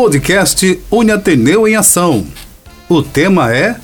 [0.00, 2.24] Podcast Uniateneu em Ação.
[2.88, 3.74] O tema é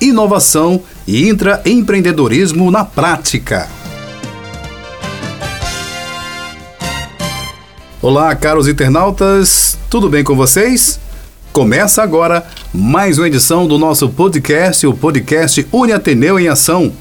[0.00, 3.68] Inovação e Intraempreendedorismo na Prática.
[8.02, 10.98] Olá, caros internautas, tudo bem com vocês?
[11.52, 16.92] Começa agora mais uma edição do nosso podcast, o podcast Uniateneu em Ação,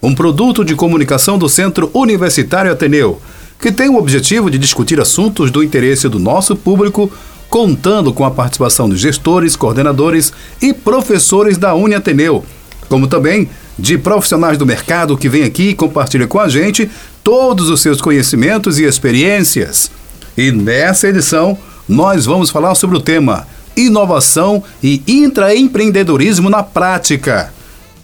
[0.00, 3.20] um produto de comunicação do Centro Universitário Ateneu,
[3.60, 7.10] que tem o objetivo de discutir assuntos do interesse do nosso público
[7.48, 12.44] contando com a participação de gestores, coordenadores e professores da Uniateneu,
[12.88, 13.48] como também
[13.78, 16.90] de profissionais do mercado que vêm aqui e compartilham com a gente
[17.22, 19.90] todos os seus conhecimentos e experiências.
[20.36, 21.56] E nessa edição,
[21.88, 27.52] nós vamos falar sobre o tema Inovação e Intraempreendedorismo na Prática.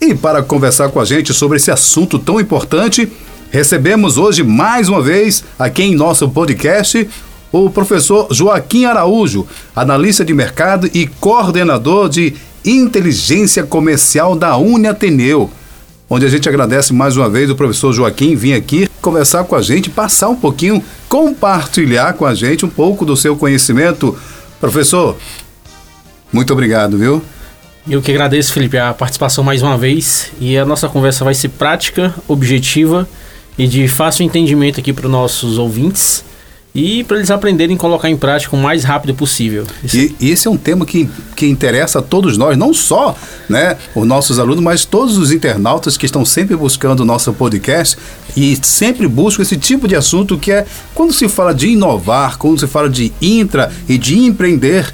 [0.00, 3.10] E para conversar com a gente sobre esse assunto tão importante,
[3.50, 7.08] recebemos hoje mais uma vez aqui em nosso podcast
[7.62, 15.50] o professor Joaquim Araújo, analista de mercado e coordenador de inteligência comercial da Uniateneu,
[16.08, 19.60] onde a gente agradece mais uma vez o professor Joaquim vir aqui conversar com a
[19.60, 24.18] gente, passar um pouquinho, compartilhar com a gente um pouco do seu conhecimento.
[24.58, 25.16] Professor,
[26.32, 27.22] muito obrigado, viu?
[27.88, 31.50] Eu que agradeço, Felipe, a participação mais uma vez e a nossa conversa vai ser
[31.50, 33.06] prática, objetiva
[33.58, 36.24] e de fácil entendimento aqui para os nossos ouvintes
[36.74, 39.64] e para eles aprenderem a colocar em prática o mais rápido possível.
[39.92, 43.16] E, e, esse é um tema que, que interessa a todos nós, não só
[43.48, 47.96] né, os nossos alunos, mas todos os internautas que estão sempre buscando o nosso podcast
[48.36, 52.58] e sempre buscam esse tipo de assunto que é quando se fala de inovar, quando
[52.58, 54.92] se fala de intra e de empreender,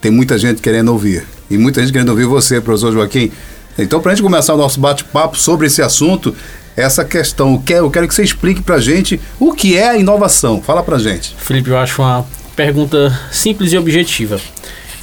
[0.00, 1.26] tem muita gente querendo ouvir.
[1.50, 3.30] E muita gente querendo ouvir você, professor Joaquim.
[3.78, 6.34] Então, para a gente começar o nosso bate-papo sobre esse assunto,
[6.80, 7.62] essa questão.
[7.68, 10.62] Eu quero que você explique para gente o que é a inovação.
[10.62, 11.34] Fala para gente.
[11.36, 14.40] Felipe, eu acho uma pergunta simples e objetiva.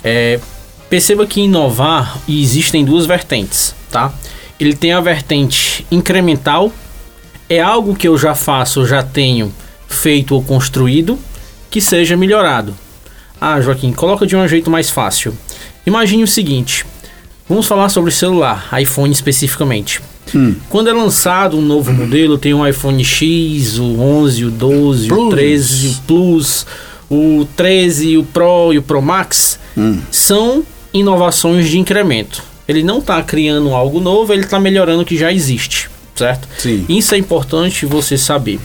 [0.03, 0.39] É,
[0.89, 4.13] perceba que inovar existem duas vertentes, tá?
[4.59, 6.71] Ele tem a vertente incremental,
[7.49, 9.53] é algo que eu já faço, já tenho
[9.87, 11.19] feito ou construído,
[11.69, 12.73] que seja melhorado.
[13.39, 15.37] Ah, Joaquim, coloca de um jeito mais fácil.
[15.85, 16.85] Imagine o seguinte:
[17.49, 20.01] vamos falar sobre celular, iPhone especificamente.
[20.33, 20.55] Hum.
[20.69, 25.19] Quando é lançado um novo modelo, tem um iPhone X, o 11, o 12, Plus.
[25.19, 26.65] o 13, o Plus,
[27.09, 29.99] o 13, o Pro e o Pro Max, hum.
[30.09, 30.63] são
[30.93, 32.43] inovações de incremento.
[32.67, 36.47] Ele não está criando algo novo, ele está melhorando o que já existe, certo?
[36.57, 36.85] Sim.
[36.89, 38.59] Isso é importante você saber.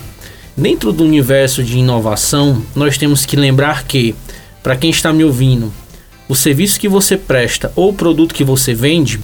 [0.56, 4.15] Dentro do universo de inovação, nós temos que lembrar que,
[4.62, 5.72] para quem está me ouvindo,
[6.28, 9.21] o serviço que você presta ou o produto que você vende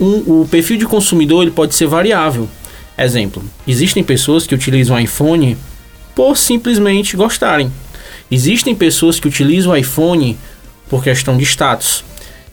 [0.00, 2.48] um, o perfil de consumidor ele pode ser variável.
[2.96, 5.56] Exemplo, existem pessoas que utilizam o iPhone
[6.14, 7.72] por simplesmente gostarem.
[8.30, 10.36] Existem pessoas que utilizam o iPhone
[10.88, 12.04] por questão de status.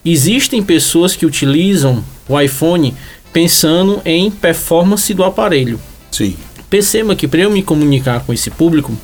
[0.03, 2.93] Existem pessoas que utilizam o iPhone
[3.33, 5.79] pensando em performance do aparelho.
[6.11, 6.35] Sim.
[6.69, 8.95] Perceba que para eu me comunicar com esse público,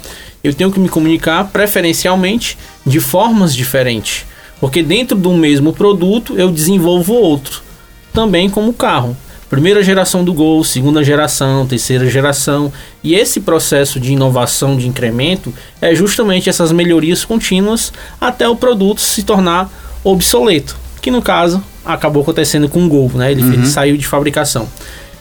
[0.44, 4.26] eu tenho que me comunicar preferencialmente de formas diferentes.
[4.60, 7.71] Porque dentro do mesmo produto eu desenvolvo outro
[8.14, 9.16] também como carro.
[9.50, 12.72] Primeira geração do Gol, segunda geração, terceira geração.
[13.04, 19.02] E esse processo de inovação, de incremento, é justamente essas melhorias contínuas até o produto
[19.02, 19.70] se tornar
[20.06, 20.78] obsoleto.
[21.02, 23.32] Que no caso acabou acontecendo com o Gol, né?
[23.32, 23.54] Ele, uhum.
[23.54, 24.70] ele saiu de fabricação.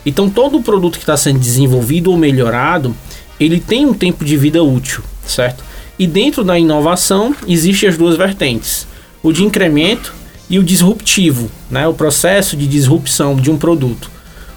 [0.06, 2.94] Então todo o produto que está sendo desenvolvido ou melhorado,
[3.38, 5.64] ele tem um tempo de vida útil, certo?
[5.98, 8.86] E dentro da inovação existem as duas vertentes:
[9.22, 10.14] o de incremento
[10.50, 11.86] e o disruptivo, né?
[11.86, 14.10] o processo de disrupção de um produto.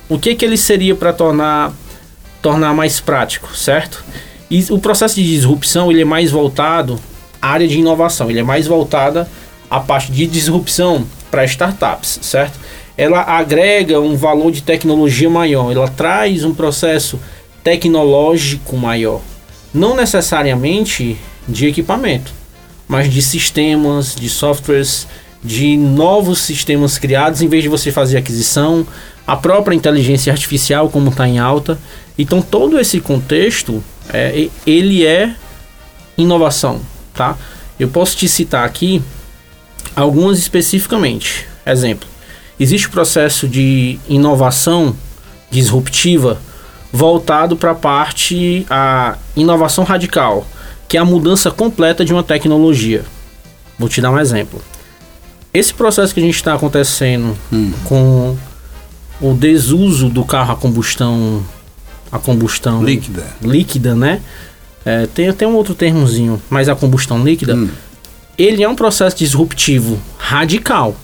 [0.10, 1.72] O que, que ele seria para tornar,
[2.42, 4.04] tornar mais prático, certo?
[4.50, 7.00] E o processo de disrupção ele é mais voltado
[7.40, 9.30] à área de inovação, ele é mais voltada
[9.70, 12.60] à parte de disrupção para startups, certo?
[12.98, 17.20] Ela agrega um valor de tecnologia maior, ela traz um processo
[17.64, 19.22] tecnológico maior,
[19.74, 21.18] não necessariamente
[21.48, 22.34] de equipamento,
[22.88, 25.08] mas de sistemas, de softwares,
[25.44, 28.88] de novos sistemas criados, em vez de você fazer aquisição,
[29.28, 31.78] a própria inteligência artificial como está em alta.
[32.18, 35.36] Então todo esse contexto, é, ele é
[36.18, 36.82] inovação,
[37.14, 37.38] tá?
[37.80, 39.02] Eu posso te citar aqui
[39.96, 41.48] algumas especificamente.
[41.66, 42.08] Exemplo,
[42.60, 44.96] existe o processo de inovação
[45.50, 46.40] disruptiva
[46.92, 50.46] voltado para a parte a inovação radical,
[50.88, 53.04] que é a mudança completa de uma tecnologia.
[53.80, 54.62] Vou te dar um exemplo.
[55.54, 57.72] Esse processo que a gente está acontecendo hum.
[57.86, 58.36] com
[59.22, 61.44] o desuso do carro a combustão
[62.12, 64.22] a combustão líquida, líquida né?
[64.86, 67.56] É, tem até um outro termozinho, mas a combustão líquida.
[67.56, 67.70] Hum.
[68.38, 70.96] ele é um processo disruptivo radical,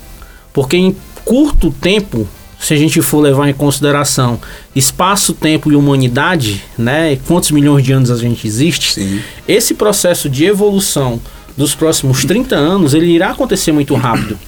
[0.53, 2.27] porque em curto tempo,
[2.59, 4.39] se a gente for levar em consideração
[4.75, 9.21] espaço, tempo e humanidade, né, quantos milhões de anos a gente existe, Sim.
[9.47, 11.19] esse processo de evolução
[11.59, 14.39] dos próximos 30 anos, ele irá acontecer muito rápido.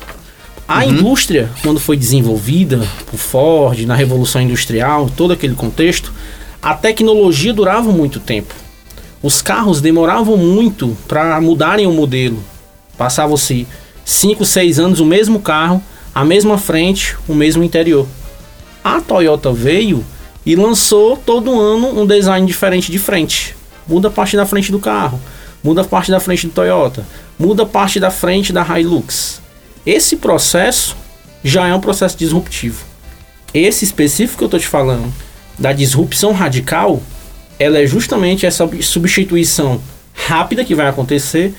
[0.65, 6.13] A indústria, quando foi desenvolvida por Ford, na Revolução Industrial, todo aquele contexto,
[6.61, 8.55] a tecnologia durava muito tempo.
[9.21, 12.41] Os carros demoravam muito para mudarem o modelo.
[12.97, 13.67] Passavam-se
[14.05, 15.83] 5, 6 anos o mesmo carro,
[16.15, 18.07] a mesma frente, o mesmo interior.
[18.81, 20.01] A Toyota veio
[20.45, 23.53] e lançou todo ano um design diferente de frente.
[23.85, 25.19] Muda a parte da frente do carro,
[25.63, 27.05] muda a parte da frente do Toyota,
[27.37, 29.41] muda a parte da frente da Hilux.
[29.85, 30.95] Esse processo
[31.43, 32.83] já é um processo disruptivo.
[33.53, 35.11] Esse específico que eu estou te falando,
[35.57, 37.01] da disrupção radical,
[37.59, 39.81] ela é justamente essa substituição
[40.13, 41.53] rápida que vai acontecer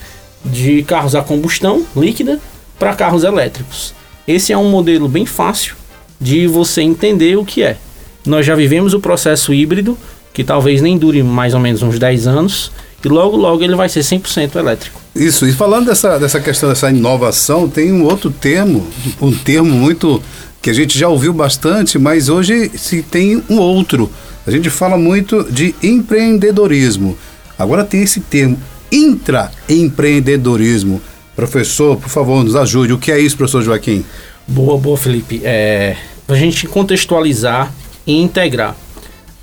[0.44, 2.40] de carros a combustão líquida
[2.78, 3.94] para carros elétricos.
[4.26, 5.76] Esse é um modelo bem fácil
[6.20, 7.76] de você entender o que é.
[8.25, 9.98] Nós já vivemos o processo híbrido,
[10.32, 12.72] que talvez nem dure mais ou menos uns 10 anos,
[13.04, 15.00] e logo logo ele vai ser 100% elétrico.
[15.14, 18.87] Isso, e falando dessa, dessa questão dessa inovação, tem um outro termo,
[19.20, 20.22] um termo muito
[20.62, 24.08] que a gente já ouviu bastante, mas hoje se tem um outro.
[24.46, 27.19] A gente fala muito de empreendedorismo.
[27.58, 28.58] Agora tem esse termo,
[28.90, 31.02] intraempreendedorismo.
[31.34, 32.93] Professor, por favor, nos ajude.
[32.93, 34.05] O que é isso, professor Joaquim?
[34.46, 35.40] Boa, boa, Felipe.
[35.44, 35.96] É,
[36.28, 37.72] a gente contextualizar
[38.06, 38.76] e integrar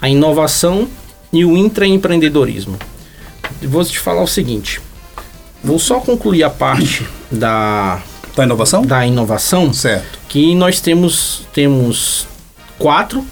[0.01, 0.87] a inovação
[1.31, 2.77] e o intraempreendedorismo.
[3.61, 4.81] Vou te falar o seguinte.
[5.63, 7.99] Vou só concluir a parte da,
[8.35, 8.81] Da inovação?
[8.81, 10.19] da inovação, Certo.
[10.29, 12.27] que nós temos temos
[12.77, 13.25] quatro.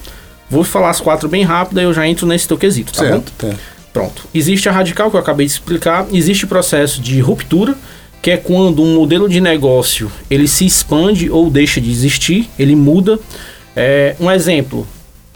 [0.50, 3.10] Vou falar as quatro bem rápido, aí eu já entro nesse teu quesito, tá bom?
[3.10, 3.34] certo.
[3.46, 3.56] é.
[3.94, 4.24] Pronto.
[4.34, 7.76] Existe a radical que eu acabei de explicar, existe o processo de ruptura,
[8.22, 12.76] que é quando um modelo de negócio ele se expande ou deixa de existir, ele
[12.76, 13.18] muda.
[13.76, 14.88] É, um exemplo,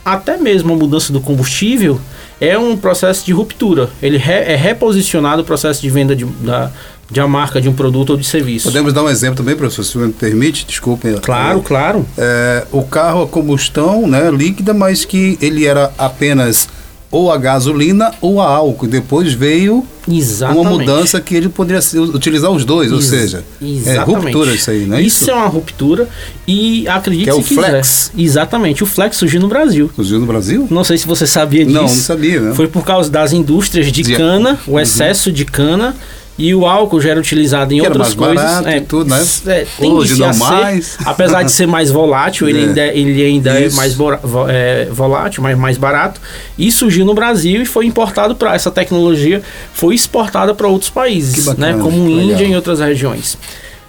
[0.06, 2.00] até mesmo a mudança do combustível
[2.42, 3.90] é um processo de ruptura.
[4.02, 6.72] Ele re- é reposicionado o processo de venda de, da,
[7.10, 8.68] de uma marca, de um produto ou de serviço.
[8.68, 10.66] Podemos dar um exemplo também, professor, se me permite?
[10.66, 11.14] Desculpe.
[11.22, 12.06] Claro, claro.
[12.18, 16.68] É, o carro a combustão né, líquida, mas que ele era apenas
[17.12, 18.88] ou a gasolina ou a álcool.
[18.88, 20.62] Depois veio Exatamente.
[20.68, 21.82] uma mudança que ele poderia
[22.14, 24.24] utilizar os dois, ou Ex- seja, é exatamente.
[24.26, 25.22] ruptura isso aí, não é isso?
[25.24, 26.08] Isso é uma ruptura
[26.48, 27.70] e acredite Que é o quiser.
[27.70, 28.12] flex.
[28.18, 29.92] Exatamente, o flex surgiu no Brasil.
[29.96, 30.68] Surgiu no Brasil?
[30.72, 31.76] Não sei se você sabia disso.
[31.76, 32.54] Não, não sabia, né?
[32.56, 35.96] Foi por causa das indústrias de Dizia- cana, o excesso de cana.
[36.44, 38.36] E o álcool já era utilizado em Que outras coisas.
[38.44, 39.24] barato e tudo, né?
[39.48, 40.98] é, Hoje não ser, mais.
[41.06, 42.64] Apesar de ser mais volátil, ele É.
[42.68, 44.10] ainda, ele ainda é mais vo-
[44.50, 46.20] é, volátil, mas mais barato.
[46.58, 49.42] E surgiu no Brasil e foi importado para essa tecnologia,
[49.74, 51.84] foi exportada para outros países, bacana, né?
[51.84, 52.32] Como que legal.
[52.32, 53.38] Índia e outras regiões.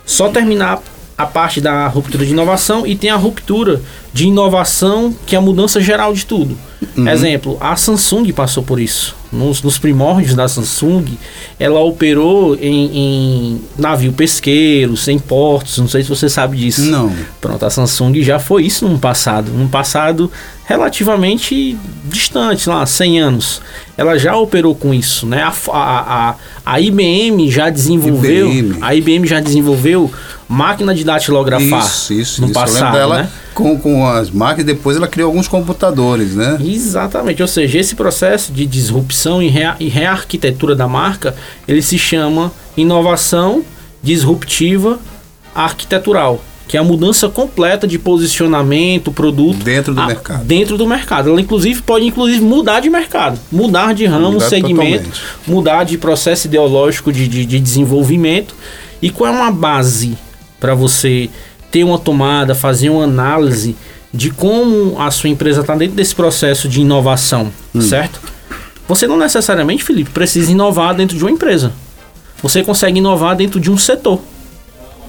[0.05, 0.81] Só terminar
[1.17, 3.81] a parte da ruptura de inovação e tem a ruptura
[4.13, 6.57] de inovação, que é a mudança geral de tudo.
[6.97, 7.09] Uhum.
[7.09, 9.15] Exemplo, a Samsung passou por isso.
[9.33, 11.05] Nos, nos primórdios da Samsung,
[11.59, 16.83] ela operou em, em navio pesqueiros, em portos, não sei se você sabe disso.
[16.83, 17.11] Não.
[17.41, 20.31] Pronto, a Samsung já foi isso num passado, num passado
[20.65, 23.63] relativamente distante, lá, 100 anos.
[23.97, 25.43] Ela já operou com isso, né?
[25.43, 26.35] A, a, a,
[26.65, 28.79] a IBM já desenvolveu, IBM.
[28.83, 30.11] a IBM já desenvolveu
[30.49, 32.55] máquina de datilografar Isso, isso, no isso.
[32.55, 33.29] Passado, né?
[33.55, 36.59] Com, com as máquinas, depois ela criou alguns computadores, né?
[36.65, 41.35] Exatamente, ou seja, esse processo de disrupção e, rea e rearquitetura da marca,
[41.67, 43.63] ele se chama inovação
[44.03, 44.99] disruptiva
[45.55, 50.45] arquitetural, que é a mudança completa de posicionamento, produto Dentro do a- mercado.
[50.45, 51.31] Dentro do mercado.
[51.31, 55.21] Ela inclusive pode inclusive mudar de mercado, mudar de ramo, Mudar segmento, totalmente.
[55.47, 58.55] mudar de processo ideológico de, de, de desenvolvimento.
[59.01, 60.17] E qual é uma base
[60.61, 61.29] para você
[61.73, 63.75] ter uma tomada, fazer uma análise
[64.15, 67.81] de como a sua empresa está dentro desse processo de inovação, Hum.
[67.81, 68.21] certo?
[68.87, 71.73] Você não necessariamente, Felipe, precisa inovar dentro de uma empresa.
[72.43, 74.21] Você consegue inovar dentro de um setor,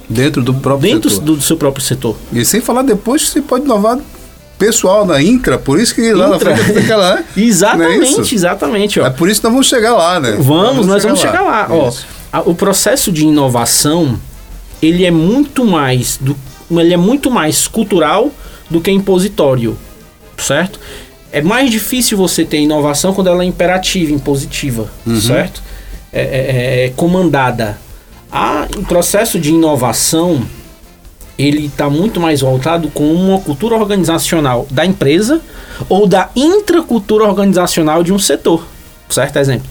[0.08, 1.24] Dentro do próprio dentro setor.
[1.24, 2.16] do, do seu próprio setor.
[2.32, 3.98] E sem falar depois você pode inovar
[4.58, 6.50] pessoal na Intra, por isso que lá Intra.
[6.50, 7.10] na frente fica lá.
[7.36, 8.34] Não é Exatamente, isso?
[8.34, 9.00] exatamente.
[9.00, 9.06] Ó.
[9.06, 10.36] É por isso que nós vamos chegar lá, né?
[10.38, 11.66] Vamos, nós vamos chegar lá.
[11.70, 12.06] Ó, Isso.
[12.32, 14.18] a- o processo de inovação
[14.82, 16.36] ele é muito mais do,
[16.70, 18.30] ele é muito mais cultural
[18.70, 19.76] do que impositório,
[20.38, 20.78] certo?
[21.32, 25.20] É mais difícil você ter inovação quando ela é imperativa, impositiva, Uhum.
[25.20, 25.62] certo?
[26.12, 27.76] É, é- é comandada.
[28.30, 30.42] A, o processo de inovação
[31.36, 35.40] ele está muito mais voltado com uma cultura organizacional da empresa
[35.88, 38.64] ou da intracultura organizacional de um setor,
[39.10, 39.36] certo?
[39.38, 39.66] Exemplo.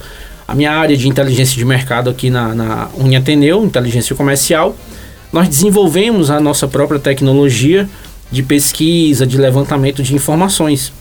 [0.45, 4.75] a minha área de inteligência de mercado aqui na, na Uniateneu, inteligência comercial,
[5.33, 7.89] nós desenvolvemos a nossa própria tecnologia
[8.31, 10.93] de pesquisa, de levantamento de informações.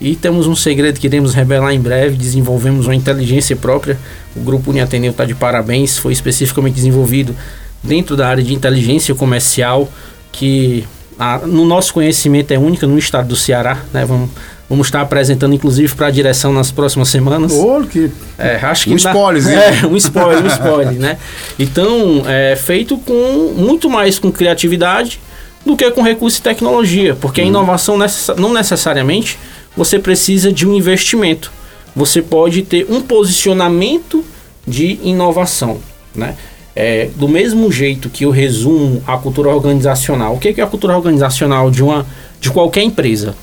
[0.00, 3.98] E temos um segredo que iremos revelar em breve, desenvolvemos uma inteligência própria.
[4.36, 7.34] O grupo Uniateneu está de parabéns, foi especificamente desenvolvido
[7.82, 9.88] dentro da área de inteligência comercial,
[10.32, 10.84] que
[11.18, 13.82] a, no nosso conhecimento é única no estado do Ceará.
[13.92, 14.04] Né?
[14.04, 14.30] Vamos,
[14.68, 17.52] vamos estar apresentando, inclusive, para a direção nas próximas semanas.
[17.52, 18.10] Oh, que...
[18.38, 19.46] É, acho que um dá- spoiler,
[19.82, 21.18] É, um spoiler, um spoiler, né?
[21.58, 25.20] Então, é feito com muito mais com criatividade
[25.64, 29.38] do que com recurso e tecnologia, porque a inovação necessa- não necessariamente
[29.76, 31.50] você precisa de um investimento.
[31.96, 34.24] Você pode ter um posicionamento
[34.66, 35.78] de inovação,
[36.14, 36.34] né?
[36.76, 40.34] É, do mesmo jeito que eu resumo a cultura organizacional.
[40.34, 42.06] O que que é a cultura organizacional de uma
[42.40, 43.34] de qualquer empresa?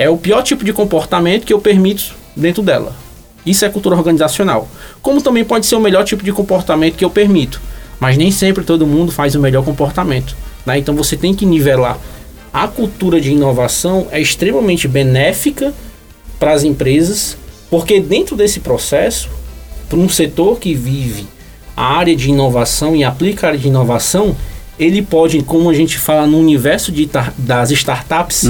[0.00, 2.96] É o pior tipo de comportamento que eu permito dentro dela.
[3.44, 4.66] Isso é cultura organizacional.
[5.02, 7.60] Como também pode ser o melhor tipo de comportamento que eu permito.
[8.00, 10.34] Mas nem sempre todo mundo faz o melhor comportamento.
[10.64, 10.78] né?
[10.78, 11.98] Então você tem que nivelar.
[12.50, 15.74] A cultura de inovação é extremamente benéfica
[16.38, 17.36] para as empresas,
[17.68, 19.28] porque dentro desse processo,
[19.86, 21.26] para um setor que vive
[21.76, 24.34] a área de inovação e aplica a área de inovação,
[24.78, 28.44] ele pode, como a gente fala no universo de das startups,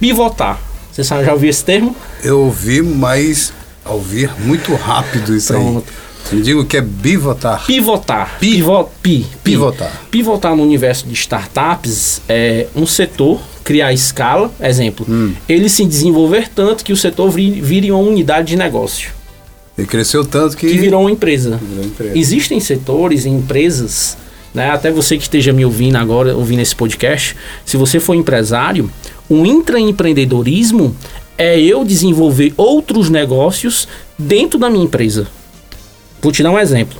[0.00, 0.69] pivotar.
[1.04, 1.94] Você já ouviu esse termo?
[2.22, 3.52] Eu ouvi, mas
[3.84, 5.84] ouvir muito rápido isso Pronto.
[6.32, 6.36] aí.
[6.36, 7.64] Me digo que é bivotar.
[7.66, 8.36] Pivotar.
[8.38, 9.26] Pi- Pivo- pi, pi.
[9.42, 10.02] Pivotar.
[10.10, 15.32] Pivotar no universo de startups é um setor criar escala, exemplo, Hum.
[15.48, 19.10] ele se desenvolver tanto que o setor vi- vire uma unidade de negócio,
[19.78, 20.68] Ele cresceu tanto que.
[20.68, 21.58] que virou uma empresa.
[21.62, 22.18] Virou empresa.
[22.18, 24.16] Existem setores, empresas,
[24.54, 28.90] né, até você que esteja me ouvindo agora, ouvindo esse podcast, se você for empresário,
[29.28, 30.94] o intraempreendedorismo
[31.38, 33.88] é eu desenvolver outros negócios
[34.18, 35.26] dentro da minha empresa.
[36.20, 36.98] Vou te dar um exemplo.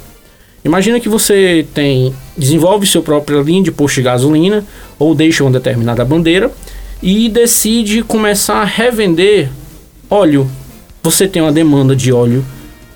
[0.64, 4.64] Imagina que você tem desenvolve sua própria linha de posto de gasolina
[4.98, 6.50] ou deixa uma determinada bandeira
[7.02, 9.50] e decide começar a revender
[10.08, 10.50] óleo.
[11.02, 12.44] Você tem uma demanda de óleo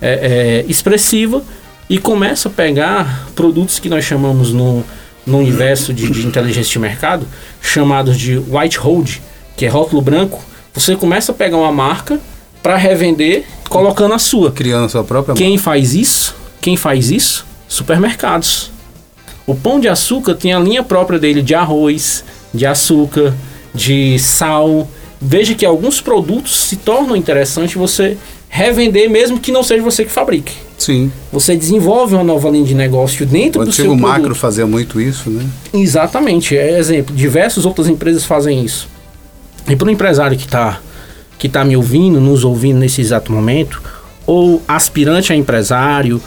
[0.00, 1.42] é, é, expressiva
[1.88, 4.84] e começa a pegar produtos que nós chamamos no,
[5.26, 7.26] no universo de, de inteligência de mercado,
[7.60, 9.16] chamados de white hold,
[9.56, 10.42] que é rótulo branco.
[10.72, 12.18] Você começa a pegar uma marca
[12.62, 14.50] para revender colocando a sua.
[14.50, 16.34] Criando sua própria Quem faz isso?
[16.60, 17.46] Quem faz isso?
[17.68, 18.70] Supermercados.
[19.46, 23.34] O pão de açúcar tem a linha própria dele de arroz, de açúcar,
[23.74, 24.88] de sal.
[25.20, 28.16] Veja que alguns produtos se tornam interessantes você
[28.48, 30.54] revender mesmo que não seja você que fabrique.
[30.84, 31.10] Sim.
[31.32, 34.20] Você desenvolve uma nova linha de negócio dentro O do seu antigo produto.
[34.20, 35.46] macro fazia muito isso, né?
[35.72, 37.16] Exatamente, é exemplo.
[37.16, 38.86] Diversas outras empresas fazem isso.
[39.66, 40.80] E para o empresário que está
[41.38, 43.82] que tá me ouvindo, nos ouvindo nesse exato momento,
[44.26, 46.20] ou aspirante a empresário,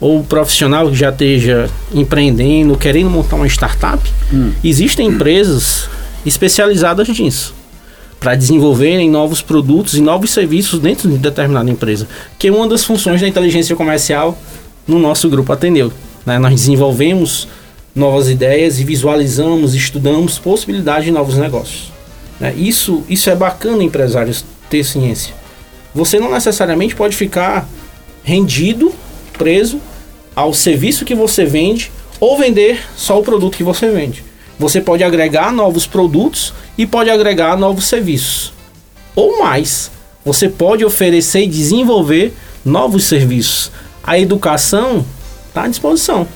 [0.00, 4.00] ou profissional que já esteja empreendendo, querendo montar uma startup,
[4.62, 5.88] existem empresas
[6.24, 7.54] especializadas nisso
[8.24, 12.82] para desenvolverem novos produtos e novos serviços dentro de determinada empresa, que é uma das
[12.82, 14.38] funções da inteligência comercial
[14.88, 15.92] no nosso grupo atendeu.
[16.24, 16.38] né?
[16.38, 17.46] Nós desenvolvemos
[17.94, 21.92] novas ideias e visualizamos, estudamos possibilidades de novos negócios.
[22.40, 22.54] né?
[22.56, 25.34] Isso, isso é bacana, empresários, ter ciência.
[25.94, 27.68] Você não necessariamente pode ficar
[28.22, 28.90] rendido,
[29.36, 29.78] preso
[30.34, 34.24] ao serviço que você vende ou vender só o produto que você vende.
[34.58, 38.52] Você pode agregar novos produtos e pode agregar novos serviços.
[39.14, 39.90] Ou mais,
[40.24, 43.70] você pode oferecer e desenvolver novos serviços.
[44.02, 45.04] A educação
[45.48, 46.26] está à disposição.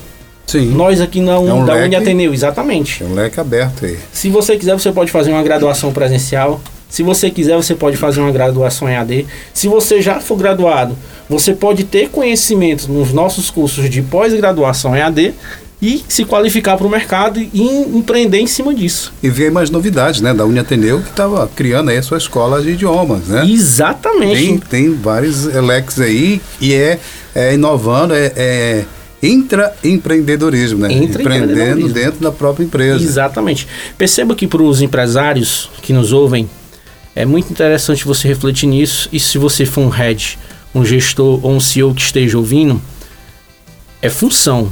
[0.47, 0.71] Sim.
[0.71, 1.87] Nós aqui na É um da leque.
[1.87, 3.03] Uniateneu, exatamente.
[3.03, 3.99] É um leque aberto aí.
[4.13, 6.61] Se você quiser, você pode fazer uma graduação presencial.
[6.89, 9.27] Se você quiser, você pode fazer uma graduação EAD.
[9.53, 10.97] Se você já for graduado,
[11.29, 15.35] você pode ter conhecimento nos nossos cursos de pós-graduação EAD
[15.81, 19.13] e se qualificar para o mercado e em- empreender em cima disso.
[19.23, 20.35] E ver mais novidades, né?
[20.35, 23.47] Da Uniateneu, que estava criando aí a sua escola de idiomas, né?
[23.49, 24.35] Exatamente.
[24.47, 26.99] Tem, tem vários elex aí e é,
[27.35, 28.85] é inovando, é, é
[29.23, 30.93] intraempreendedorismo, né?
[30.93, 31.65] Intraempreendedorismo.
[31.69, 33.03] Empreendendo dentro da própria empresa.
[33.05, 33.67] Exatamente.
[33.97, 36.49] Perceba que para os empresários que nos ouvem,
[37.15, 39.09] é muito interessante você refletir nisso.
[39.13, 40.39] E se você for um head,
[40.75, 42.81] um gestor ou um CEO que esteja ouvindo,
[44.03, 44.71] é função.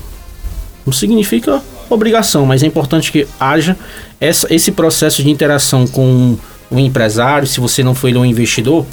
[0.87, 3.76] Não significa obrigação, mas é importante que haja
[4.21, 6.38] essa, esse processo de interação com
[6.71, 8.87] o empresário, se você não for ele um investidor,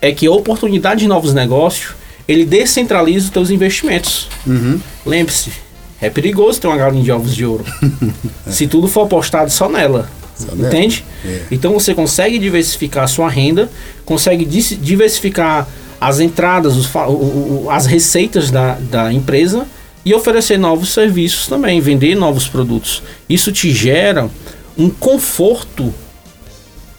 [0.00, 1.94] é que a oportunidade de novos negócios,
[2.28, 4.28] ele descentraliza os teus investimentos.
[4.46, 4.80] Uhum.
[5.04, 5.52] Lembre-se,
[6.00, 7.64] é perigoso ter uma galinha de ovos de ouro.
[8.46, 10.10] Se tudo for apostado só nela.
[10.36, 10.68] Só nela.
[10.68, 11.04] entende?
[11.24, 11.42] É.
[11.50, 13.70] Então você consegue diversificar a sua renda,
[14.04, 15.66] consegue diversificar
[16.00, 19.66] as entradas, os, o, o, as receitas da, da empresa
[20.06, 23.02] e oferecer novos serviços também, vender novos produtos.
[23.28, 24.30] Isso te gera
[24.78, 25.92] um conforto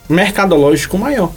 [0.06, 1.32] mercadológico maior.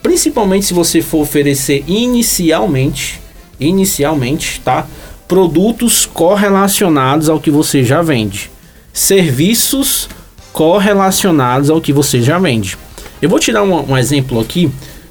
[0.00, 3.20] Principalmente se você for oferecer inicialmente,
[3.58, 4.86] inicialmente, tá?
[5.26, 8.48] Produtos correlacionados ao que você já vende.
[8.92, 10.08] Serviços
[10.52, 12.78] correlacionados ao que você já vende.
[13.20, 14.70] Eu vou tirar um, um exemplo aqui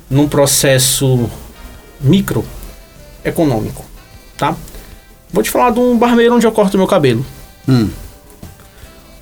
[0.09, 1.29] num processo
[1.99, 2.45] micro
[3.25, 3.83] econômico,
[4.37, 4.55] tá?
[5.31, 7.25] Vou te falar de um barbeiro onde eu corto meu cabelo.
[7.67, 7.89] Hum.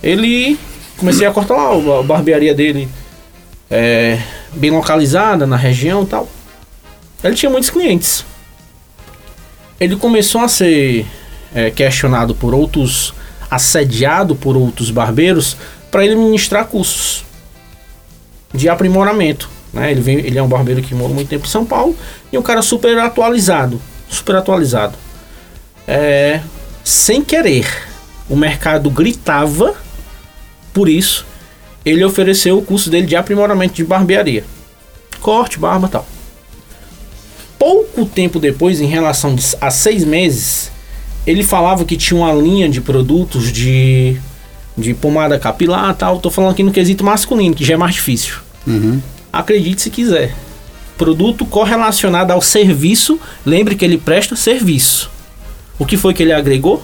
[0.02, 0.58] Ele
[0.98, 2.90] comecei a cortar lá a barbearia dele
[3.70, 4.22] é,
[4.54, 6.30] bem localizada na região e tal.
[7.24, 8.26] Ele tinha muitos clientes.
[9.80, 11.06] Ele começou a ser
[11.56, 13.14] é, questionado por outros,
[13.50, 15.58] assediado por outros barbeiros
[15.90, 17.24] para ele ministrar cursos
[18.54, 19.50] de aprimoramento.
[19.74, 19.92] Né?
[19.92, 21.96] Ele, vem, ele é um barbeiro que mora muito tempo em São Paulo
[22.32, 23.82] e um cara super atualizado.
[24.10, 24.96] Super atualizado.
[25.88, 26.42] É,
[26.84, 27.68] sem querer,
[28.30, 29.76] o mercado gritava
[30.74, 31.26] por isso.
[31.86, 34.46] Ele ofereceu o curso dele de aprimoramento de barbearia.
[35.20, 36.08] Corte, barba tal.
[37.60, 40.72] Pouco tempo depois, em relação a seis meses,
[41.26, 44.18] ele falava que tinha uma linha de produtos de,
[44.78, 46.20] de pomada capilar tal.
[46.20, 48.36] Tô falando aqui no quesito masculino, que já é mais difícil.
[48.66, 49.02] Uhum.
[49.32, 50.34] Acredite se quiser.
[50.98, 53.20] Produto correlacionado ao serviço.
[53.46, 55.13] Lembre que ele presta serviço.
[55.84, 56.82] O que foi que ele agregou?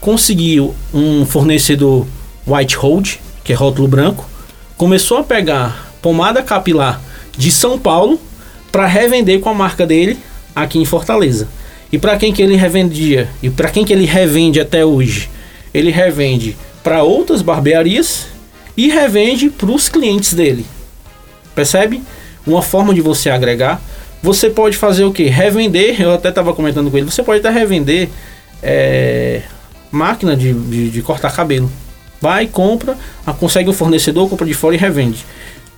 [0.00, 2.06] Conseguiu um fornecedor
[2.46, 4.30] white hold, que é rótulo branco.
[4.76, 7.00] Começou a pegar pomada capilar
[7.36, 8.20] de São Paulo
[8.70, 10.16] para revender com a marca dele
[10.54, 11.48] aqui em Fortaleza.
[11.90, 13.28] E para quem que ele revendia?
[13.42, 15.28] E para quem que ele revende até hoje?
[15.74, 18.28] Ele revende para outras barbearias
[18.76, 20.64] e revende para os clientes dele.
[21.56, 22.00] Percebe?
[22.46, 23.82] Uma forma de você agregar.
[24.22, 25.24] Você pode fazer o que?
[25.24, 26.00] Revender.
[26.00, 27.10] Eu até estava comentando com ele.
[27.10, 28.08] Você pode até revender
[28.62, 29.42] é,
[29.90, 31.70] máquina de, de, de, cortar cabelo.
[32.20, 32.96] Vai, compra,
[33.38, 35.24] consegue um fornecedor, compra de fora e revende.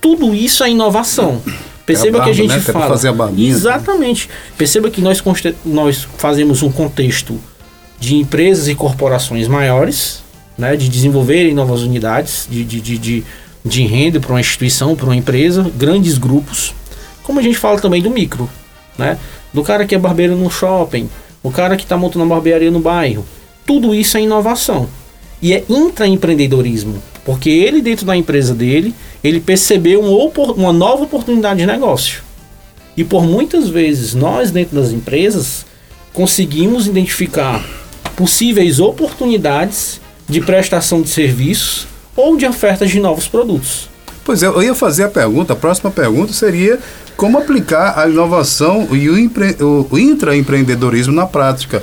[0.01, 1.43] Tudo isso é inovação.
[1.85, 2.61] Perceba é barba, que a gente né?
[2.61, 2.89] fala.
[2.89, 4.31] Fazer a Exatamente.
[4.57, 5.23] Perceba que nós,
[5.65, 7.39] nós fazemos um contexto
[7.99, 10.23] de empresas e corporações maiores,
[10.57, 13.25] né, de desenvolverem novas unidades, de, de, de, de
[13.65, 16.75] de renda para uma instituição, para uma empresa, grandes grupos,
[17.23, 18.49] como a gente fala também do micro,
[18.99, 19.19] né?
[19.53, 21.09] Do cara que é barbeiro no shopping,
[21.43, 23.25] o cara que está montando uma barbearia no bairro.
[23.67, 24.89] Tudo isso é inovação.
[25.43, 31.61] E é intraempreendedorismo, porque ele dentro da empresa dele, ele percebeu uma, uma nova oportunidade
[31.61, 32.23] de negócio.
[32.97, 35.65] E por muitas vezes nós dentro das empresas
[36.13, 37.65] conseguimos identificar
[38.15, 43.89] possíveis oportunidades de prestação de serviços ou de ofertas de novos produtos.
[44.25, 46.79] Pois é, eu ia fazer a pergunta, a próxima pergunta seria
[47.21, 51.83] como aplicar a inovação e o, empre, o intraempreendedorismo na prática.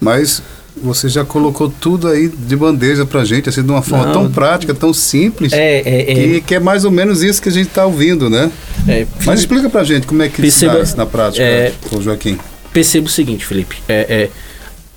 [0.00, 0.40] Mas
[0.76, 4.30] você já colocou tudo aí de bandeja pra gente, assim, de uma forma Não, tão
[4.30, 7.52] prática, tão simples, é, é, é, que, que, é mais ou menos isso que a
[7.52, 8.48] gente está ouvindo, né?
[8.86, 12.38] É, Mas explica pra gente como é que perceba, isso na prática, é, Joaquim.
[12.72, 14.30] Perceba o seguinte, Felipe, é, é,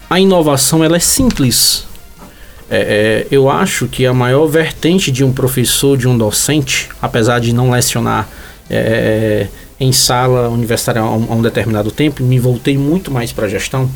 [0.08, 1.88] a inovação ela é simples,
[2.70, 7.40] é, é, eu acho que a maior vertente de um professor, de um docente, apesar
[7.40, 8.30] de não lecionar
[8.70, 9.48] é,
[9.80, 13.50] em sala universitária a um, a um, determinado tempo, me voltei muito mais para a
[13.50, 13.90] gestão.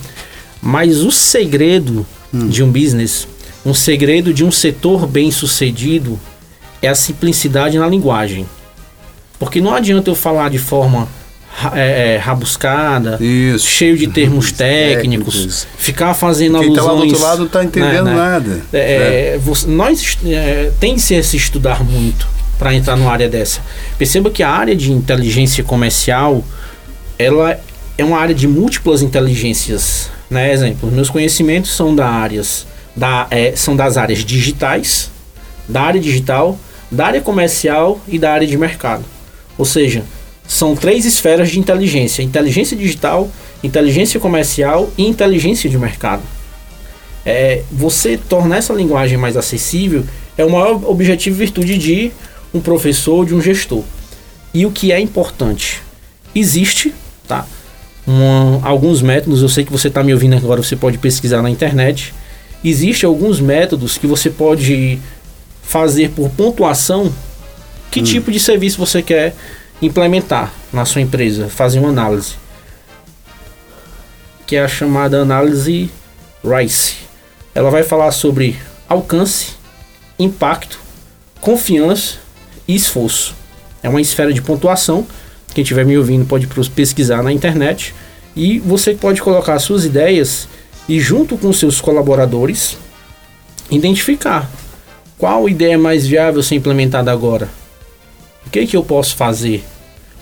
[0.61, 2.47] Mas o segredo hum.
[2.47, 3.27] de um business,
[3.65, 6.17] um segredo de um setor bem sucedido,
[6.81, 8.45] é a simplicidade na linguagem.
[9.37, 11.07] Porque não adianta eu falar de forma
[11.73, 13.67] é, é, rabuscada, Isso.
[13.67, 16.77] cheio de termos técnicos, técnicos, ficar fazendo Quem alusões...
[16.77, 18.15] Quem está lá do outro lado não está entendendo né, né?
[18.15, 18.61] nada.
[18.71, 19.37] É, é.
[19.39, 22.25] Você, nós é, tem que se estudar muito
[22.57, 23.61] para entrar numa área dessa.
[23.97, 26.43] Perceba que a área de inteligência comercial,
[27.17, 27.59] ela
[27.97, 30.09] é uma área de múltiplas inteligências.
[30.29, 30.51] Né?
[30.53, 35.09] Exemplo, meus conhecimentos são da áreas da, é, são das áreas digitais,
[35.67, 36.57] da área digital,
[36.91, 39.03] da área comercial e da área de mercado.
[39.57, 40.03] Ou seja,
[40.47, 43.29] são três esferas de inteligência: inteligência digital,
[43.63, 46.21] inteligência comercial e inteligência de mercado.
[47.25, 50.03] É, você tornar essa linguagem mais acessível
[50.37, 52.11] é o maior objetivo e virtude de
[52.53, 53.83] um professor, de um gestor.
[54.53, 55.81] E o que é importante?
[56.35, 56.93] Existe,
[57.27, 57.45] tá?
[58.07, 61.49] Um, alguns métodos, eu sei que você está me ouvindo agora, você pode pesquisar na
[61.49, 62.13] internet.
[62.63, 64.99] Existem alguns métodos que você pode
[65.63, 67.11] fazer por pontuação
[67.89, 68.03] que hum.
[68.03, 69.35] tipo de serviço você quer
[69.81, 72.35] implementar na sua empresa, fazer uma análise,
[74.45, 75.89] que é a chamada análise
[76.43, 76.95] RICE.
[77.55, 78.57] Ela vai falar sobre
[78.89, 79.53] alcance,
[80.17, 80.79] impacto,
[81.39, 82.22] confiança
[82.67, 83.35] e esforço.
[83.81, 85.05] É uma esfera de pontuação.
[85.53, 87.93] Quem estiver me ouvindo pode pesquisar na internet
[88.35, 90.47] E você pode colocar suas ideias
[90.89, 92.77] e junto com seus colaboradores
[93.69, 94.49] identificar
[95.17, 97.47] qual ideia é mais viável ser implementada agora.
[98.45, 99.63] O que que eu posso fazer?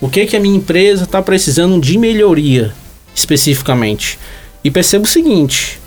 [0.00, 2.72] O que que a minha empresa está precisando de melhoria
[3.14, 4.18] especificamente?
[4.62, 5.80] E perceba o seguinte: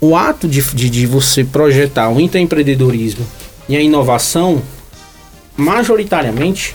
[0.00, 3.24] o ato de, de, de você projetar o intraempreendedorismo
[3.68, 4.62] e a inovação,
[5.60, 6.74] majoritariamente,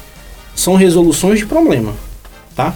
[0.55, 1.93] são resoluções de problema,
[2.55, 2.73] tá?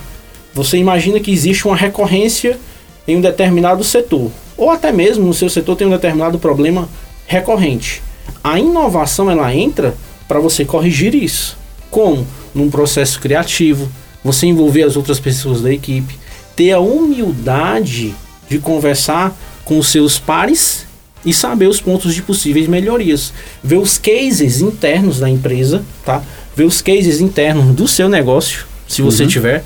[0.53, 2.59] Você imagina que existe uma recorrência
[3.07, 6.89] em um determinado setor, ou até mesmo no seu setor tem um determinado problema
[7.25, 8.03] recorrente.
[8.43, 9.95] A inovação ela entra
[10.27, 11.57] para você corrigir isso.
[11.89, 12.27] Como?
[12.53, 13.89] Num processo criativo,
[14.23, 16.17] você envolver as outras pessoas da equipe,
[16.55, 18.13] ter a humildade
[18.49, 20.85] de conversar com os seus pares
[21.25, 23.33] e saber os pontos de possíveis melhorias.
[23.63, 26.23] Ver os cases internos da empresa, tá?
[26.55, 29.29] Ver os cases internos do seu negócio, se você uhum.
[29.29, 29.63] tiver.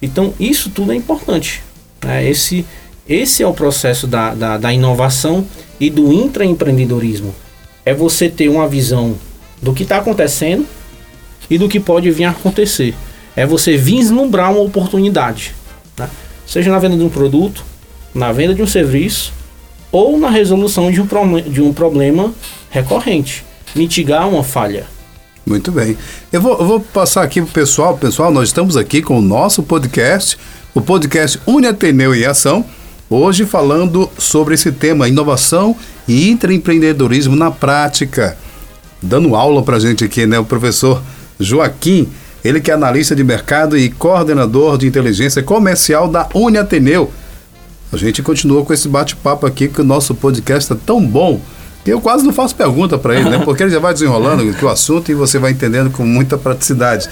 [0.00, 1.62] Então, isso tudo é importante.
[2.04, 2.28] Né?
[2.28, 2.66] Esse,
[3.08, 5.46] esse é o processo da, da, da inovação
[5.78, 7.34] e do intraempreendedorismo.
[7.84, 9.16] É você ter uma visão
[9.62, 10.66] do que está acontecendo
[11.48, 12.94] e do que pode vir a acontecer.
[13.34, 15.54] É você vislumbrar uma oportunidade.
[15.96, 16.08] Né?
[16.46, 17.64] Seja na venda de um produto,
[18.14, 19.32] na venda de um serviço
[19.90, 21.06] ou na resolução de um,
[21.48, 22.32] de um problema
[22.70, 23.44] recorrente,
[23.74, 24.86] mitigar uma falha.
[25.46, 25.96] Muito bem.
[26.32, 27.96] Eu vou, eu vou passar aqui para o pessoal.
[27.96, 30.36] Pessoal, nós estamos aqui com o nosso podcast,
[30.74, 32.64] o podcast Uniateneu em Ação,
[33.08, 35.76] hoje falando sobre esse tema, inovação
[36.08, 38.36] e intraempreendedorismo na prática.
[39.00, 41.00] Dando aula para a gente aqui, né, o professor
[41.38, 42.08] Joaquim,
[42.44, 47.12] ele que é analista de mercado e coordenador de inteligência comercial da Uniateneu.
[47.92, 51.40] A gente continua com esse bate-papo aqui, que o nosso podcast está tão bom.
[51.84, 53.38] que Eu quase não faço pergunta para ele, né?
[53.44, 57.08] Porque ele já vai desenrolando o assunto e você vai entendendo com muita praticidade.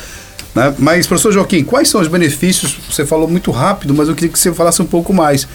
[0.54, 0.74] Né?
[0.78, 2.76] Mas, professor Joaquim, quais são os benefícios?
[2.90, 5.46] Você falou muito rápido, mas eu queria que você falasse um pouco mais.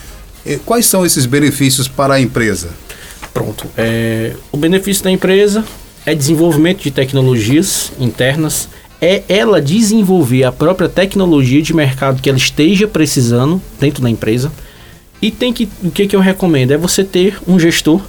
[0.65, 2.69] Quais são esses benefícios para a empresa?
[3.33, 3.67] Pronto.
[3.77, 5.63] É, o benefício da empresa
[6.05, 8.69] é desenvolvimento de tecnologias internas,
[9.01, 14.51] é ela desenvolver a própria tecnologia de mercado que ela esteja precisando dentro da empresa
[15.21, 18.01] e tem que o que, que eu recomendo é você ter um gestor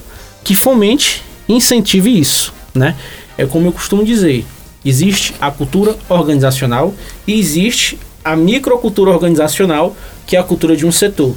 [0.45, 2.97] que fomente e incentive isso, né?
[3.37, 4.45] É como eu costumo dizer,
[4.85, 6.95] existe a cultura organizacional
[7.27, 9.97] e existe a microcultura organizacional,
[10.27, 11.35] que é a cultura de um setor.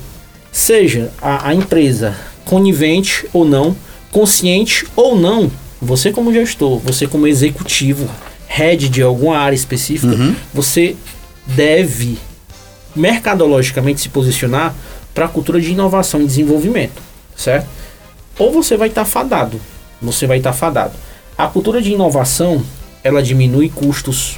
[0.51, 3.75] Seja a, a empresa conivente ou não,
[4.11, 5.49] consciente ou não,
[5.81, 8.07] você como gestor, você como executivo,
[8.47, 10.35] head de alguma área específica, uhum.
[10.53, 10.95] você
[11.47, 12.17] deve
[12.95, 14.75] mercadologicamente se posicionar
[15.13, 17.01] para a cultura de inovação e desenvolvimento,
[17.35, 17.67] certo?
[18.37, 19.59] Ou você vai estar tá fadado,
[20.01, 20.93] você vai estar tá fadado.
[21.37, 22.63] A cultura de inovação,
[23.03, 24.37] ela diminui custos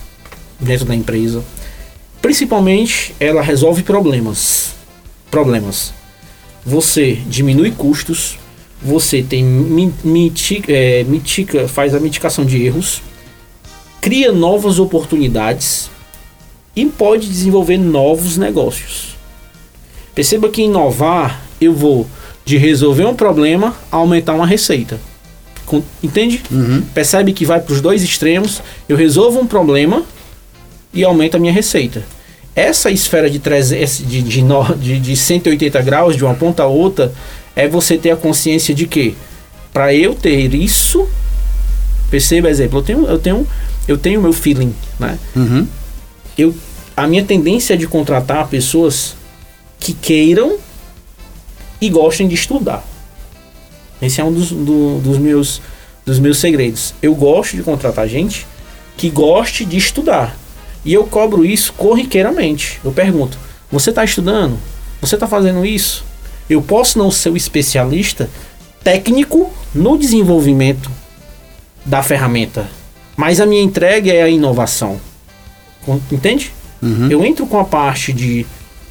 [0.60, 1.44] dentro da empresa.
[2.22, 4.74] Principalmente, ela resolve problemas.
[5.30, 5.94] Problemas.
[6.66, 8.38] Você diminui custos,
[8.82, 13.02] você tem mitica, é, mitica, faz a mitigação de erros,
[14.02, 15.90] cria novas oportunidades
[16.76, 19.15] e pode desenvolver novos negócios.
[20.16, 22.08] Perceba que inovar, eu vou
[22.46, 24.98] de resolver um problema a aumentar uma receita.
[26.02, 26.42] Entende?
[26.50, 26.82] Uhum.
[26.94, 28.62] Percebe que vai para os dois extremos.
[28.88, 30.04] Eu resolvo um problema
[30.94, 32.04] e aumento a minha receita.
[32.56, 34.44] Essa esfera de, 300, de, de,
[34.80, 37.12] de, de 180 graus, de uma ponta a outra,
[37.56, 39.16] é você ter a consciência de que,
[39.74, 41.06] para eu ter isso,
[42.10, 43.48] perceba, exemplo, eu tenho, eu tenho,
[43.88, 45.20] eu tenho meu feeling, né?
[45.36, 45.68] Uhum.
[46.38, 46.56] Eu,
[46.96, 49.16] a minha tendência de contratar pessoas
[49.80, 50.58] que queiram
[51.80, 52.84] e gostem de estudar.
[54.02, 55.62] Esse é um dos, do, dos, meus,
[56.06, 56.94] dos meus segredos.
[57.02, 58.46] Eu gosto de contratar gente
[58.98, 60.36] que goste de estudar.
[60.84, 62.80] E eu cobro isso corriqueiramente.
[62.84, 63.38] Eu pergunto:
[63.72, 64.58] você está estudando?
[65.02, 66.06] Você está fazendo isso?
[66.50, 68.30] Eu posso não ser o especialista
[68.84, 70.92] técnico no desenvolvimento
[71.84, 72.68] da ferramenta,
[73.18, 75.00] mas a minha entrega é a inovação.
[76.12, 76.52] Entende?
[76.82, 77.10] Uhum.
[77.10, 78.46] Eu entro com a parte de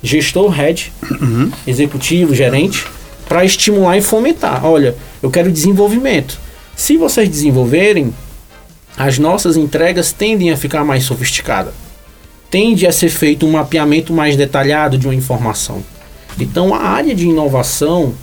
[0.04, 1.50] gestor, head, uhum.
[1.66, 2.86] executivo, gerente,
[3.26, 4.64] para estimular e fomentar.
[4.64, 6.38] Olha, eu quero desenvolvimento.
[6.76, 8.12] Se vocês desenvolverem,
[8.96, 11.72] as nossas entregas tendem a ficar mais sofisticadas.
[12.50, 15.82] Tende a ser feito um mapeamento mais detalhado de uma informação.
[16.38, 18.14] Então, a área de inovação,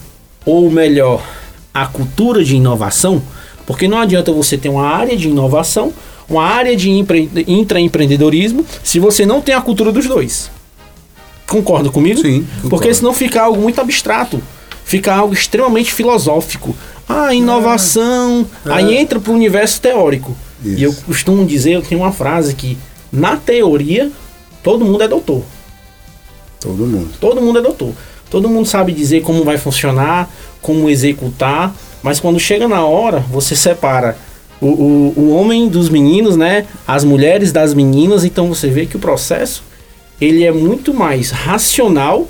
[0.45, 1.25] ou melhor,
[1.73, 3.21] a cultura de inovação,
[3.65, 5.93] porque não adianta você ter uma área de inovação,
[6.29, 6.89] uma área de
[7.47, 10.49] intraempreendedorismo, se você não tem a cultura dos dois.
[11.51, 12.21] Concorda comigo?
[12.21, 12.41] Sim.
[12.43, 12.69] Concordo.
[12.69, 14.41] Porque senão fica algo muito abstrato.
[14.85, 16.75] Fica algo extremamente filosófico.
[17.07, 18.47] Ah, inovação.
[18.65, 18.71] É.
[18.71, 20.35] Aí entra para o universo teórico.
[20.63, 20.79] Isso.
[20.79, 22.77] E eu costumo dizer, eu tenho uma frase que,
[23.11, 24.09] na teoria,
[24.63, 25.43] todo mundo é doutor.
[26.59, 27.09] Todo mundo.
[27.19, 27.93] Todo mundo é doutor.
[28.29, 30.29] Todo mundo sabe dizer como vai funcionar,
[30.61, 34.17] como executar, mas quando chega na hora, você separa
[34.61, 36.65] o, o, o homem dos meninos, né?
[36.87, 39.63] As mulheres das meninas, então você vê que o processo
[40.21, 42.29] ele é muito mais racional,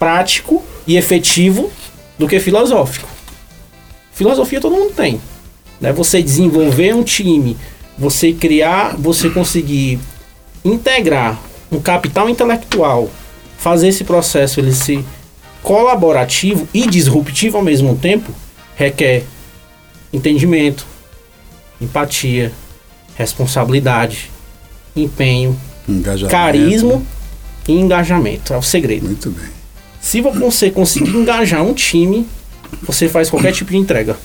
[0.00, 1.70] prático e efetivo
[2.18, 3.08] do que filosófico.
[4.12, 5.20] Filosofia todo mundo tem.
[5.80, 5.92] Né?
[5.92, 7.56] Você desenvolver um time,
[7.96, 10.00] você criar, você conseguir
[10.64, 13.08] integrar um capital intelectual,
[13.56, 15.04] fazer esse processo ele ser
[15.62, 18.32] colaborativo e disruptivo ao mesmo tempo,
[18.74, 19.24] requer
[20.12, 20.84] entendimento,
[21.80, 22.52] empatia,
[23.16, 24.30] responsabilidade,
[24.96, 25.58] empenho,
[26.30, 27.02] carisma
[27.68, 28.52] e engajamento.
[28.52, 29.06] É o segredo.
[29.06, 29.48] Muito bem.
[30.00, 32.26] Se você conseguir engajar um time,
[32.82, 34.16] você faz qualquer tipo de entrega.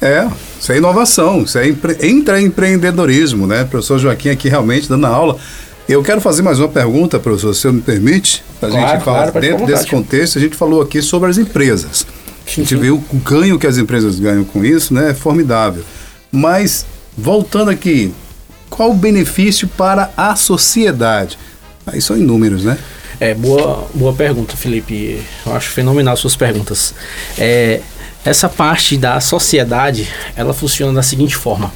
[0.00, 0.26] É,
[0.58, 3.64] isso é inovação, isso é empre intraempreendedorismo, né?
[3.64, 5.36] Professor Joaquim aqui realmente dando aula.
[5.86, 9.32] Eu quero fazer mais uma pergunta, professor, se eu me permite, a claro, gente falar
[9.32, 12.06] claro, dentro desse contexto, a gente falou aqui sobre as empresas.
[12.46, 15.10] A gente viu o ganho que as empresas ganham com isso, né?
[15.10, 15.84] É formidável.
[16.32, 18.12] Mas, voltando aqui,
[18.70, 21.36] qual o benefício para a sociedade?
[21.86, 22.78] Aí são inúmeros, né?
[23.18, 25.20] É, boa, boa pergunta, Felipe.
[25.44, 26.94] Eu acho fenomenal suas perguntas.
[27.36, 27.80] É,
[28.24, 31.70] essa parte da sociedade, ela funciona da seguinte forma.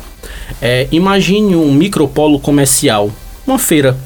[0.62, 3.10] É, imagine um micropolo comercial,
[3.46, 3.98] uma feira.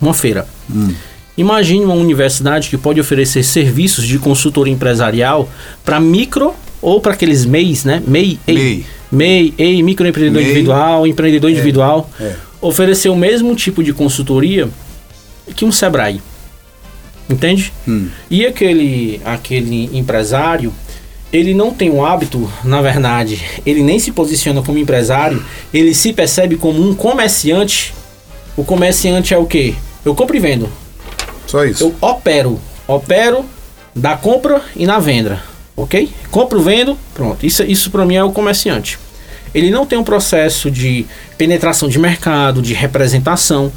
[0.00, 0.46] Uma feira.
[0.72, 0.94] Hum.
[1.36, 5.48] Imagine uma universidade que pode oferecer serviços de consultoria empresarial
[5.84, 8.02] para micro ou para aqueles MEIs, né?
[8.06, 10.50] MEI, MEI, MEI, EI, microempreendedor MEI.
[10.50, 11.52] individual, empreendedor é.
[11.52, 12.10] individual.
[12.20, 12.34] É.
[12.60, 14.68] Oferecer o mesmo tipo de consultoria
[15.54, 16.20] que um Sebrae.
[17.28, 17.72] Entende?
[17.86, 18.08] Hum.
[18.28, 20.72] E aquele, aquele empresário,
[21.32, 26.12] ele não tem o hábito, na verdade, ele nem se posiciona como empresário, ele se
[26.12, 27.94] percebe como um comerciante.
[28.56, 29.74] O comerciante é o quê?
[30.04, 30.68] Eu compro e vendo.
[31.46, 31.84] Só isso.
[31.84, 32.60] Eu opero.
[32.86, 33.44] Opero
[33.94, 35.40] da compra e na venda.
[35.80, 36.10] Ok?
[36.30, 37.46] Compro, vendo, pronto.
[37.46, 38.98] Isso, isso para mim é o comerciante.
[39.54, 41.06] Ele não tem um processo de
[41.38, 43.72] penetração de mercado, de representação.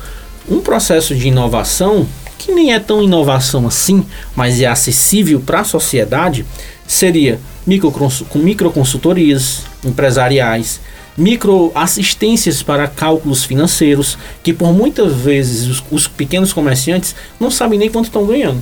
[0.49, 2.05] Um processo de inovação,
[2.37, 6.45] que nem é tão inovação assim, mas é acessível para a sociedade,
[6.85, 10.81] seria micro, com microconsultorias empresariais,
[11.17, 17.89] microassistências para cálculos financeiros, que por muitas vezes os, os pequenos comerciantes não sabem nem
[17.89, 18.61] quanto estão ganhando.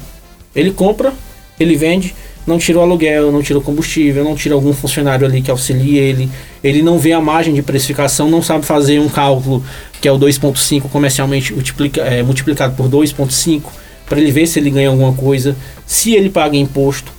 [0.56, 1.12] Ele compra,
[1.60, 2.14] ele vende,
[2.46, 5.98] não tira o aluguel, não tira o combustível, não tira algum funcionário ali que auxilie
[5.98, 6.30] ele,
[6.64, 9.64] ele não vê a margem de precificação, não sabe fazer um cálculo
[10.00, 13.64] que é o 2.5 comercialmente multiplica, é, multiplicado por 2.5
[14.08, 17.12] para ele ver se ele ganha alguma coisa, se ele paga imposto.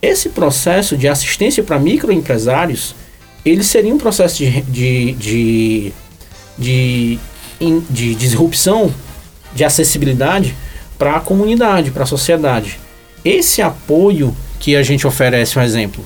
[0.00, 2.94] Esse processo de assistência para microempresários
[3.44, 5.92] ele seria um processo de, de, de,
[6.58, 7.18] de,
[7.88, 8.92] de disrupção,
[9.54, 10.54] de acessibilidade
[10.98, 12.78] para a comunidade, para a sociedade.
[13.24, 16.04] Esse apoio que a gente oferece, um exemplo,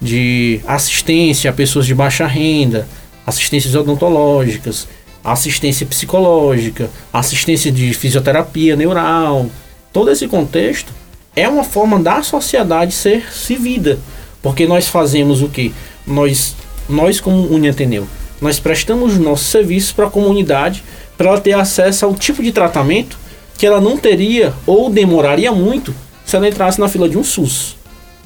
[0.00, 2.88] de assistência a pessoas de baixa renda,
[3.26, 4.88] assistências odontológicas,
[5.22, 9.46] assistência psicológica, assistência de fisioterapia neural,
[9.92, 10.92] todo esse contexto
[11.36, 13.98] é uma forma da sociedade ser civida,
[14.42, 15.72] porque nós fazemos o que?
[16.06, 16.54] Nós
[16.88, 18.08] nós como Uniateneu,
[18.40, 20.82] nós prestamos nossos serviços para a comunidade
[21.16, 23.16] para ela ter acesso ao tipo de tratamento
[23.56, 27.76] que ela não teria ou demoraria muito se ela entrasse na fila de um SUS.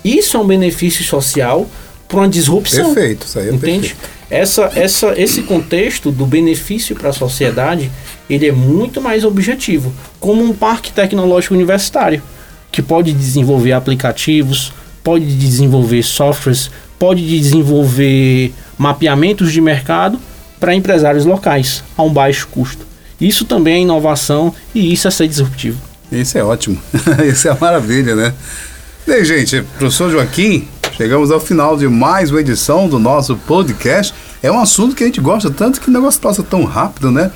[0.06, 1.68] Isso é um benefício social
[2.06, 2.94] para uma disrupção.
[2.94, 3.88] Perfeito, isso aí é entende?
[3.88, 4.16] Perfeito.
[4.28, 7.90] Essa, essa, esse contexto do benefício para a sociedade
[8.28, 12.22] ele é muito mais objetivo, como um parque tecnológico universitário
[12.72, 20.18] que pode desenvolver aplicativos, pode desenvolver softwares, pode desenvolver mapeamentos de mercado
[20.58, 22.84] para empresários locais a um baixo custo.
[23.20, 25.80] Isso também é inovação e isso é ser disruptivo.
[26.10, 26.78] Isso é ótimo.
[27.30, 28.34] isso é maravilha, né?
[29.06, 30.66] Bem, gente, professor Joaquim,
[30.96, 34.12] chegamos ao final de mais uma edição do nosso podcast.
[34.42, 37.30] É um assunto que a gente gosta tanto que o negócio passa tão rápido, né?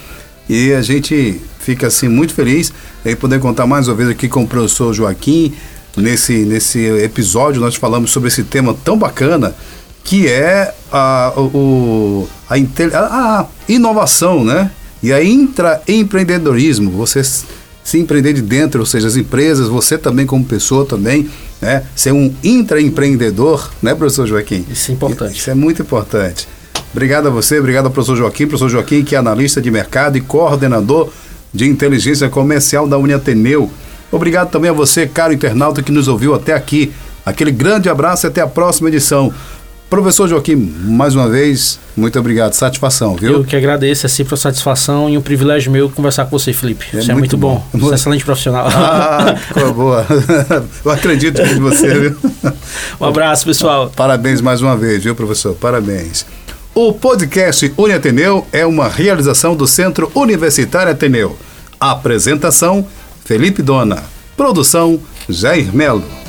[0.48, 2.72] E a gente fica assim muito feliz
[3.06, 5.54] em poder contar mais uma vez aqui com o professor Joaquim,
[5.96, 9.54] nesse, nesse episódio nós falamos sobre esse tema tão bacana
[10.02, 12.56] que é a, o, a,
[12.98, 14.72] a inovação, né?
[15.00, 17.22] E a intraempreendedorismo, você
[17.90, 21.28] se empreender de dentro, ou seja, as empresas, você também como pessoa também,
[21.60, 21.82] né?
[21.96, 24.64] Ser um intraempreendedor, né, professor Joaquim?
[24.70, 25.36] Isso é importante.
[25.36, 26.46] Isso é muito importante.
[26.92, 30.20] Obrigado a você, obrigado ao professor Joaquim, professor Joaquim, que é analista de mercado e
[30.20, 31.10] coordenador
[31.52, 33.68] de inteligência comercial da Uniateneu.
[34.12, 36.92] Obrigado também a você, caro internauta, que nos ouviu até aqui.
[37.26, 39.34] Aquele grande abraço e até a próxima edição.
[39.90, 42.52] Professor Joaquim, mais uma vez, muito obrigado.
[42.52, 43.32] Satisfação, viu?
[43.32, 46.86] Eu que agradeço, é sempre a satisfação e um privilégio meu conversar com você, Felipe.
[46.94, 47.66] É você é muito muito bom.
[47.72, 47.78] bom.
[47.80, 48.68] Você é um excelente profissional.
[48.72, 49.34] Ah,
[49.74, 50.06] boa.
[50.84, 52.16] Eu acredito em você, viu?
[53.00, 53.90] um abraço, pessoal.
[53.96, 55.56] Parabéns mais uma vez, viu, professor?
[55.56, 56.24] Parabéns.
[56.72, 61.36] O podcast Uniateneu é uma realização do Centro Universitário Ateneu.
[61.80, 62.86] Apresentação:
[63.24, 64.04] Felipe Dona.
[64.36, 66.19] Produção: Jair Melo.